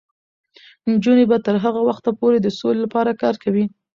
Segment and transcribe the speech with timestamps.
[0.91, 3.65] نجونې به تر هغه وخته پورې د سولې لپاره کار کوي.